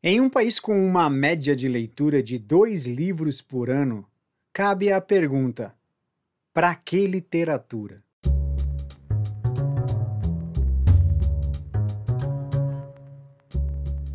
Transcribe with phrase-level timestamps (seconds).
[0.00, 4.06] Em um país com uma média de leitura de dois livros por ano,
[4.52, 5.74] cabe a pergunta:
[6.54, 8.00] para que literatura?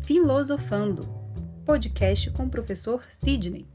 [0.00, 1.06] Filosofando
[1.66, 3.66] podcast com o professor Sidney.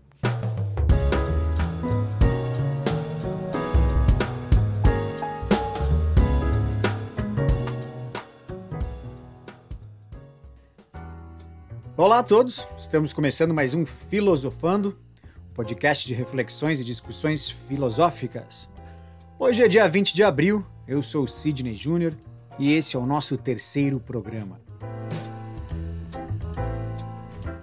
[12.00, 14.98] Olá a todos, estamos começando mais um Filosofando,
[15.54, 18.70] podcast de reflexões e discussões filosóficas.
[19.38, 22.14] Hoje é dia 20 de abril, eu sou Sidney Júnior
[22.58, 24.62] e esse é o nosso terceiro programa.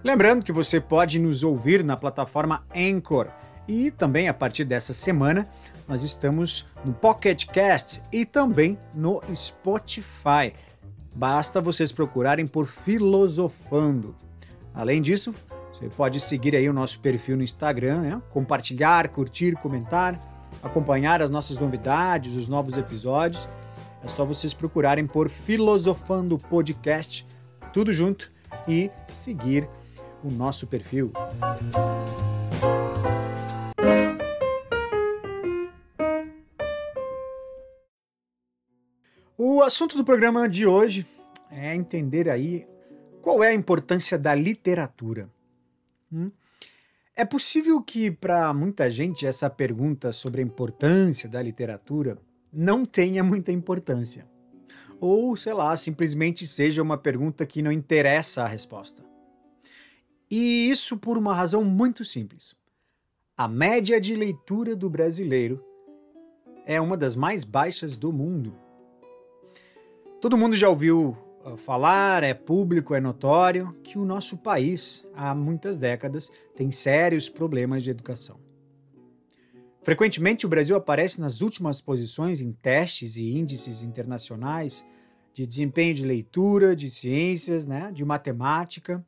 [0.05, 3.29] Lembrando que você pode nos ouvir na plataforma Anchor
[3.66, 5.49] e também a partir dessa semana
[5.89, 10.53] nós estamos no Pocket Cast e também no Spotify.
[11.15, 14.26] Basta vocês procurarem por Filosofando.
[14.77, 15.35] Além disso,
[15.73, 18.23] você pode seguir aí o nosso perfil no Instagram, né?
[18.30, 20.21] compartilhar, curtir, comentar,
[20.63, 23.49] acompanhar as nossas novidades, os novos episódios.
[24.04, 27.27] É só vocês procurarem por Filosofando Podcast,
[27.73, 28.30] tudo junto,
[28.69, 29.66] e seguir
[30.23, 31.10] o nosso perfil.
[39.38, 41.07] O assunto do programa de hoje
[41.51, 42.66] é entender aí
[43.27, 45.29] qual é a importância da literatura?
[46.13, 46.30] Hum?
[47.16, 52.19] É possível que, para muita gente, essa pergunta sobre a importância da literatura
[52.52, 54.24] não tenha muita importância.
[55.01, 59.02] Ou, sei lá, simplesmente seja uma pergunta que não interessa a resposta.
[60.30, 62.54] E isso por uma razão muito simples.
[63.37, 65.60] A média de leitura do brasileiro
[66.65, 68.54] é uma das mais baixas do mundo.
[70.21, 71.25] Todo mundo já ouviu
[71.56, 77.83] falar, é público, é notório que o nosso país, há muitas décadas, tem sérios problemas
[77.83, 78.41] de educação.
[79.83, 84.84] Frequentemente, o Brasil aparece nas últimas posições em testes e índices internacionais
[85.32, 89.04] de desempenho de leitura, de ciências, né, de matemática.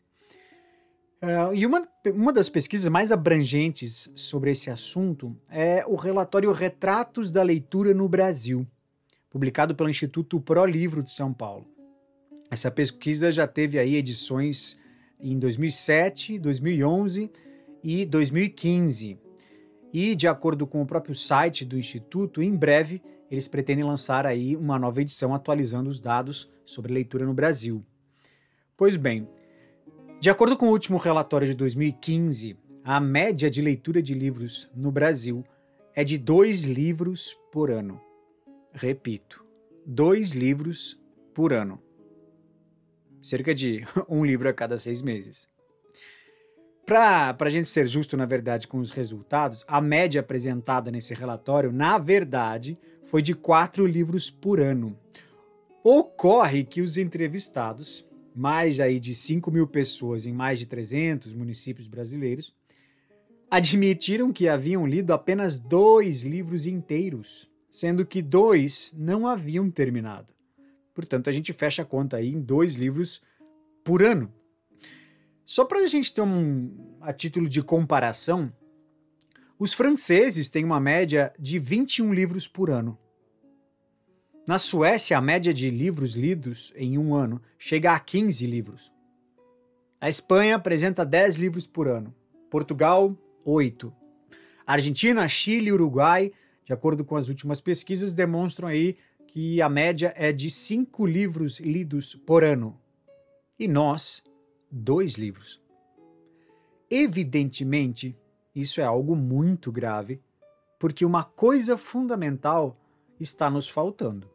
[1.21, 7.33] Uh, e uma, uma das pesquisas mais abrangentes sobre esse assunto é o relatório Retratos
[7.33, 8.65] da Leitura no Brasil,
[9.29, 11.78] publicado pelo Instituto Pro Livro de São Paulo.
[12.51, 14.79] Essa pesquisa já teve aí edições
[15.21, 17.31] em 2007, 2011
[17.83, 19.19] e 2015.
[19.93, 24.57] E de acordo com o próprio site do instituto, em breve eles pretendem lançar aí
[24.57, 27.85] uma nova edição atualizando os dados sobre leitura no Brasil.
[28.77, 29.29] Pois bem,
[30.19, 34.91] de acordo com o último relatório de 2015, a média de leitura de livros no
[34.91, 35.45] Brasil
[35.95, 38.01] é de dois livros por ano.
[38.73, 39.45] Repito,
[39.85, 40.99] dois livros
[41.35, 41.83] por ano
[43.23, 45.49] cerca de um livro a cada seis meses.
[46.89, 51.71] Para a gente ser justo, na verdade, com os resultados, a média apresentada nesse relatório,
[51.71, 54.99] na verdade, foi de quatro livros por ano.
[55.84, 61.87] Ocorre que os entrevistados, mais aí de 5 mil pessoas em mais de 300 municípios
[61.87, 62.55] brasileiros,
[63.50, 70.38] admitiram que haviam lido apenas dois livros inteiros, sendo que dois não haviam terminado.
[70.99, 73.23] Portanto, a gente fecha a conta aí em dois livros
[73.85, 74.35] por ano.
[75.45, 78.53] Só para a gente ter um a título de comparação,
[79.57, 82.99] os franceses têm uma média de 21 livros por ano.
[84.45, 88.93] Na Suécia, a média de livros lidos em um ano chega a 15 livros.
[90.01, 92.13] A Espanha apresenta 10 livros por ano.
[92.51, 93.95] Portugal, 8.
[94.67, 96.33] Argentina, Chile e Uruguai,
[96.65, 98.97] de acordo com as últimas pesquisas, demonstram aí
[99.28, 102.81] que a média é de cinco livros lidos por ano.
[103.59, 104.25] E nós,
[104.71, 105.61] dois livros.
[106.91, 108.17] Evidentemente,
[108.55, 110.21] isso é algo muito grave,
[110.78, 112.81] porque uma coisa fundamental
[113.21, 114.31] está nos faltando.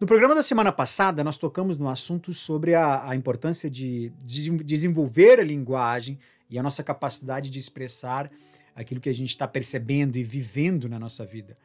[0.00, 4.50] No programa da semana passada, nós tocamos no assunto sobre a, a importância de, de
[4.64, 6.18] desenvolver a linguagem
[6.50, 8.30] e a nossa capacidade de expressar
[8.74, 11.56] aquilo que a gente está percebendo e vivendo na nossa vida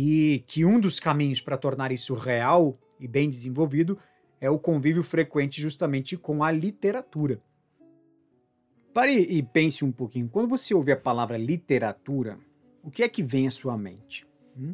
[0.00, 3.98] e que um dos caminhos para tornar isso real e bem desenvolvido
[4.40, 7.42] é o convívio frequente justamente com a literatura.
[8.94, 10.28] Pare e pense um pouquinho.
[10.28, 12.38] Quando você ouve a palavra literatura,
[12.80, 14.24] o que é que vem à sua mente?
[14.56, 14.72] Hum?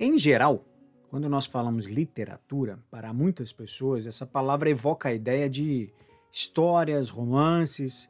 [0.00, 0.64] Em geral,
[1.10, 5.92] quando nós falamos literatura, para muitas pessoas, essa palavra evoca a ideia de
[6.32, 8.08] histórias, romances,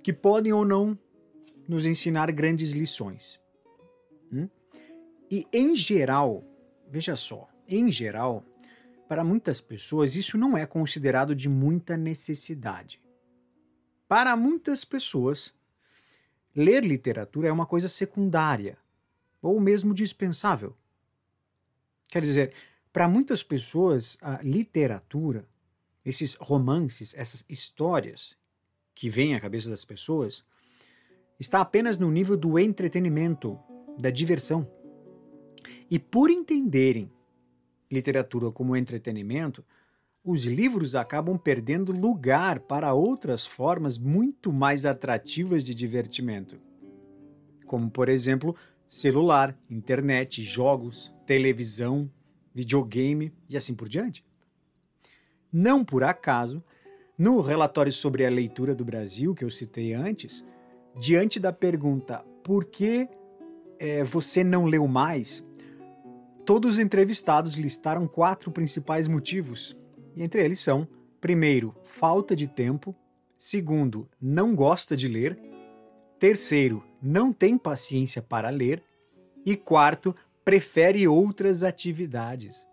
[0.00, 0.96] que podem ou não
[1.68, 3.40] nos ensinar grandes lições.
[4.32, 4.48] Hum?
[5.34, 6.44] E em geral,
[6.88, 8.44] veja só, em geral,
[9.08, 13.02] para muitas pessoas, isso não é considerado de muita necessidade.
[14.06, 15.52] Para muitas pessoas,
[16.54, 18.78] ler literatura é uma coisa secundária
[19.42, 20.76] ou mesmo dispensável.
[22.08, 22.52] Quer dizer,
[22.92, 25.48] para muitas pessoas, a literatura,
[26.04, 28.36] esses romances, essas histórias
[28.94, 30.44] que vêm à cabeça das pessoas,
[31.40, 33.58] está apenas no nível do entretenimento,
[33.98, 34.83] da diversão.
[35.90, 37.10] E por entenderem
[37.90, 39.64] literatura como entretenimento,
[40.24, 46.58] os livros acabam perdendo lugar para outras formas muito mais atrativas de divertimento,
[47.66, 48.56] como, por exemplo,
[48.88, 52.10] celular, internet, jogos, televisão,
[52.54, 54.24] videogame e assim por diante.
[55.52, 56.64] Não por acaso,
[57.18, 60.44] no relatório sobre a leitura do Brasil que eu citei antes,
[60.98, 63.08] diante da pergunta por que
[63.78, 65.44] é, você não leu mais,
[66.44, 69.74] Todos os entrevistados listaram quatro principais motivos,
[70.14, 70.86] e entre eles são:
[71.18, 72.94] primeiro, falta de tempo,
[73.38, 75.38] segundo, não gosta de ler,
[76.18, 78.82] terceiro, não tem paciência para ler,
[79.44, 80.14] e quarto,
[80.44, 82.68] prefere outras atividades.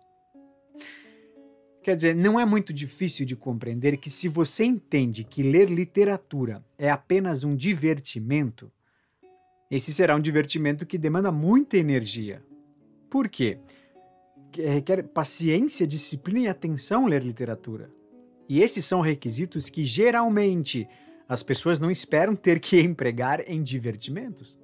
[1.82, 6.62] Quer dizer, não é muito difícil de compreender que se você entende que ler literatura
[6.78, 8.70] é apenas um divertimento,
[9.70, 12.42] esse será um divertimento que demanda muita energia,
[13.12, 13.58] por quê?
[14.56, 17.90] Requer paciência, disciplina e atenção ler literatura.
[18.48, 20.88] E esses são requisitos que geralmente
[21.28, 24.58] as pessoas não esperam ter que empregar em divertimentos.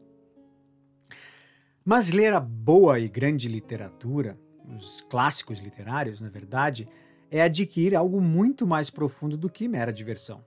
[1.85, 4.39] Mas ler a boa e grande literatura,
[4.75, 6.89] os clássicos literários, na verdade,
[7.31, 10.43] é adquirir algo muito mais profundo do que mera diversão.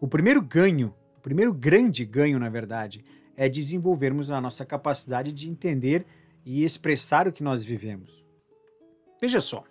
[0.00, 3.04] O primeiro ganho, o primeiro grande ganho, na verdade,
[3.36, 6.04] é desenvolvermos a nossa capacidade de entender
[6.46, 8.24] e expressar o que nós vivemos.
[9.20, 9.64] Veja só.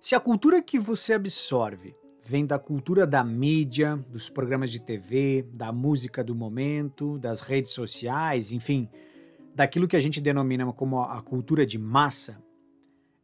[0.00, 1.94] Se a cultura que você absorve
[2.24, 7.72] vem da cultura da mídia, dos programas de TV, da música do momento, das redes
[7.72, 8.88] sociais, enfim,
[9.52, 12.40] daquilo que a gente denomina como a cultura de massa,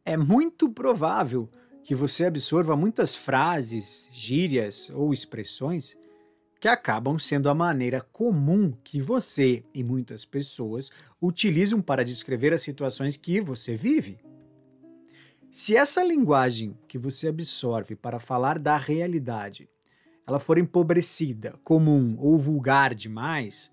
[0.03, 1.49] é muito provável
[1.83, 5.95] que você absorva muitas frases, gírias ou expressões
[6.59, 12.61] que acabam sendo a maneira comum que você e muitas pessoas utilizam para descrever as
[12.61, 14.19] situações que você vive.
[15.51, 19.69] Se essa linguagem que você absorve para falar da realidade,
[20.25, 23.71] ela for empobrecida, comum ou vulgar demais,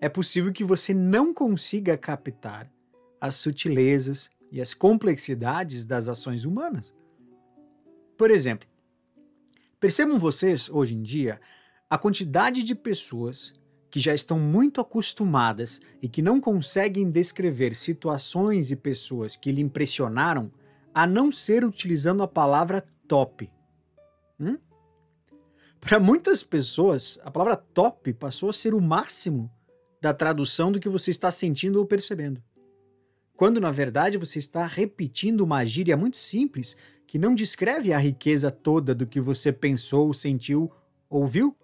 [0.00, 2.70] é possível que você não consiga captar
[3.20, 6.94] as sutilezas e as complexidades das ações humanas.
[8.16, 8.68] Por exemplo,
[9.78, 11.40] percebam vocês hoje em dia
[11.90, 13.54] a quantidade de pessoas
[13.90, 19.62] que já estão muito acostumadas e que não conseguem descrever situações e pessoas que lhe
[19.62, 20.52] impressionaram
[20.92, 23.50] a não ser utilizando a palavra top.
[24.38, 24.58] Hum?
[25.80, 29.50] Para muitas pessoas, a palavra top passou a ser o máximo
[30.00, 32.42] da tradução do que você está sentindo ou percebendo.
[33.34, 36.76] Quando na verdade você está repetindo uma gíria muito simples
[37.06, 40.70] que não descreve a riqueza toda do que você pensou, sentiu
[41.08, 41.56] ou viu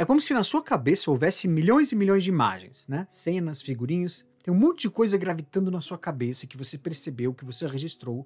[0.00, 3.04] é como se na sua cabeça houvesse milhões e milhões de imagens, né?
[3.10, 4.24] Cenas, figurinhas.
[4.40, 8.24] Tem um monte de coisa gravitando na sua cabeça que você percebeu, que você registrou.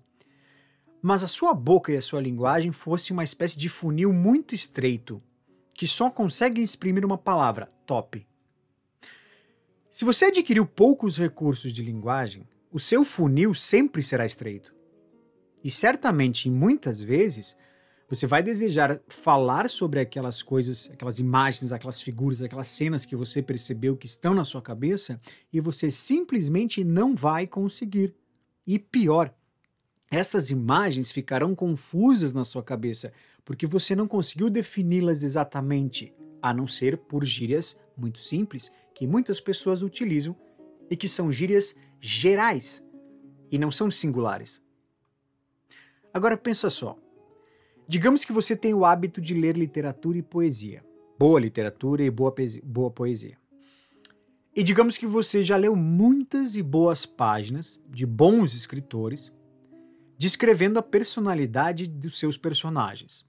[1.00, 5.22] Mas a sua boca e a sua linguagem fosse uma espécie de funil muito estreito,
[5.72, 8.26] que só consegue exprimir uma palavra: top.
[9.90, 14.74] Se você adquiriu poucos recursos de linguagem, o seu funil sempre será estreito.
[15.64, 17.56] E certamente, muitas vezes,
[18.14, 23.40] você vai desejar falar sobre aquelas coisas, aquelas imagens, aquelas figuras, aquelas cenas que você
[23.40, 25.18] percebeu que estão na sua cabeça
[25.50, 28.14] e você simplesmente não vai conseguir.
[28.66, 29.34] E pior,
[30.10, 33.14] essas imagens ficarão confusas na sua cabeça
[33.46, 39.40] porque você não conseguiu defini-las exatamente, a não ser por gírias muito simples que muitas
[39.40, 40.36] pessoas utilizam
[40.90, 42.84] e que são gírias gerais
[43.50, 44.60] e não são singulares.
[46.12, 47.01] Agora pensa só.
[47.92, 50.82] Digamos que você tem o hábito de ler literatura e poesia.
[51.18, 52.34] Boa literatura e boa,
[52.64, 53.36] boa poesia.
[54.56, 59.30] E digamos que você já leu muitas e boas páginas de bons escritores
[60.16, 63.26] descrevendo a personalidade dos seus personagens.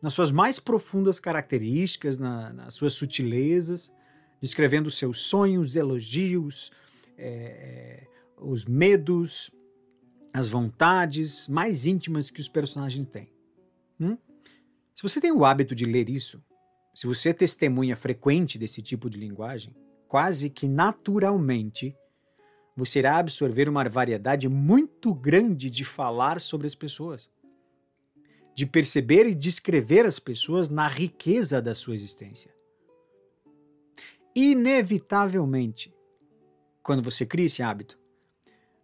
[0.00, 3.92] Nas suas mais profundas características, na, nas suas sutilezas,
[4.40, 6.70] descrevendo seus sonhos, elogios,
[7.18, 8.06] é,
[8.36, 9.50] os medos,
[10.32, 13.34] as vontades mais íntimas que os personagens têm.
[14.00, 14.16] Hum?
[14.94, 16.42] Se você tem o hábito de ler isso,
[16.94, 19.74] se você é testemunha frequente desse tipo de linguagem,
[20.08, 21.94] quase que naturalmente
[22.76, 27.30] você irá absorver uma variedade muito grande de falar sobre as pessoas,
[28.54, 32.54] de perceber e descrever as pessoas na riqueza da sua existência.
[34.34, 35.94] Inevitavelmente,
[36.82, 37.98] quando você cria esse hábito,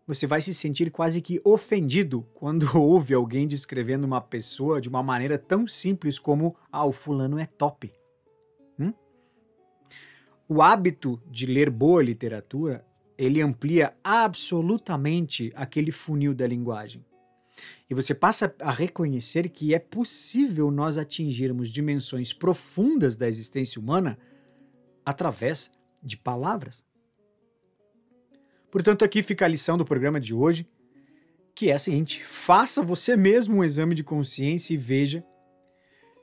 [0.06, 5.02] você vai se sentir quase que ofendido quando ouve alguém descrevendo uma pessoa de uma
[5.02, 7.92] maneira tão simples como: ah, o fulano é top.
[8.78, 8.92] Hum?
[10.48, 12.84] O hábito de ler boa literatura
[13.16, 17.04] ele amplia absolutamente aquele funil da linguagem.
[17.88, 24.18] E você passa a reconhecer que é possível nós atingirmos dimensões profundas da existência humana
[25.04, 25.70] através
[26.02, 26.84] de palavras.
[28.72, 30.66] Portanto, aqui fica a lição do programa de hoje,
[31.54, 35.22] que é a seguinte: faça você mesmo um exame de consciência e veja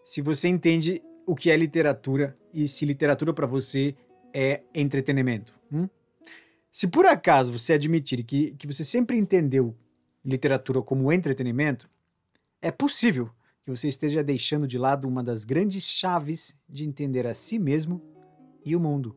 [0.04, 3.96] se você entende o que é literatura e se literatura para você
[4.34, 5.54] é entretenimento.
[5.72, 5.88] Hum?
[6.72, 9.78] Se por acaso você admitir que, que você sempre entendeu
[10.26, 11.88] literatura como entretenimento,
[12.60, 13.30] é possível
[13.62, 18.02] que você esteja deixando de lado uma das grandes chaves de entender a si mesmo
[18.66, 19.16] e o mundo.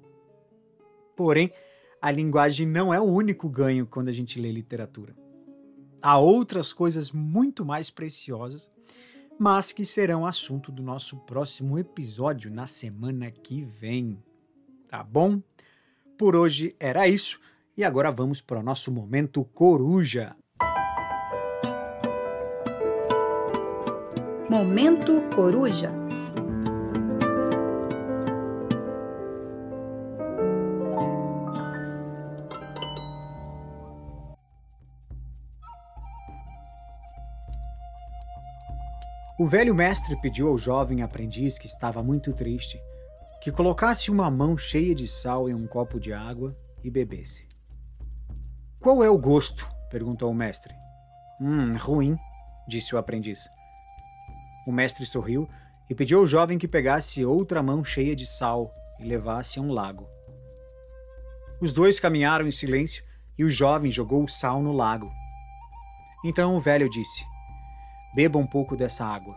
[1.17, 1.51] Porém,
[2.03, 5.15] a linguagem não é o único ganho quando a gente lê literatura.
[6.03, 8.69] Há outras coisas muito mais preciosas,
[9.39, 14.21] mas que serão assunto do nosso próximo episódio na semana que vem.
[14.89, 15.41] Tá bom?
[16.19, 17.41] Por hoje era isso
[17.77, 20.35] e agora vamos para o nosso momento coruja.
[24.51, 26.02] Momento coruja.
[39.43, 42.81] O velho mestre pediu ao jovem aprendiz que estava muito triste
[43.41, 47.49] que colocasse uma mão cheia de sal em um copo de água e bebesse.
[48.81, 49.69] Qual é o gosto?
[49.91, 50.73] perguntou o mestre.
[51.41, 52.17] Hum, ruim,
[52.69, 53.49] disse o aprendiz.
[54.65, 55.49] O mestre sorriu
[55.91, 59.73] e pediu ao jovem que pegasse outra mão cheia de sal e levasse a um
[59.73, 60.07] lago.
[61.61, 63.03] Os dois caminharam em silêncio
[63.37, 65.11] e o jovem jogou o sal no lago.
[66.25, 67.32] Então o velho disse:
[68.15, 69.37] Beba um pouco dessa água.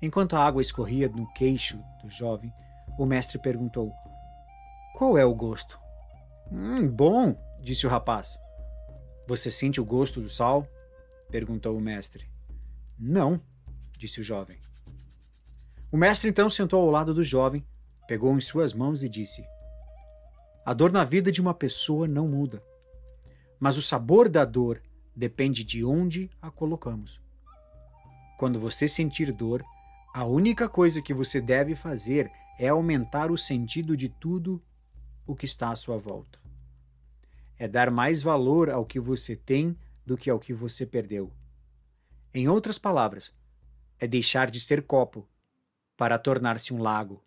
[0.00, 2.52] Enquanto a água escorria no queixo do jovem,
[2.98, 3.92] o mestre perguntou:
[4.96, 5.78] Qual é o gosto?
[6.50, 8.38] Hum, bom, disse o rapaz.
[9.26, 10.66] Você sente o gosto do sal?
[11.30, 12.28] perguntou o mestre.
[12.98, 13.40] Não,
[13.98, 14.58] disse o jovem.
[15.90, 17.64] O mestre então sentou ao lado do jovem,
[18.06, 19.44] pegou em suas mãos e disse:
[20.64, 22.62] A dor na vida de uma pessoa não muda,
[23.60, 24.82] mas o sabor da dor
[25.14, 27.20] depende de onde a colocamos.
[28.42, 29.64] Quando você sentir dor,
[30.12, 34.60] a única coisa que você deve fazer é aumentar o sentido de tudo
[35.24, 36.40] o que está à sua volta.
[37.56, 41.32] É dar mais valor ao que você tem do que ao que você perdeu.
[42.34, 43.32] Em outras palavras,
[44.00, 45.24] é deixar de ser copo
[45.96, 47.22] para tornar-se um lago.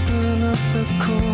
[0.00, 1.31] Open up the core.